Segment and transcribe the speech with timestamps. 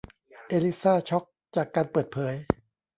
[0.47, 1.23] เอลิซ่าช็อค
[1.55, 2.33] จากการเปิดเผย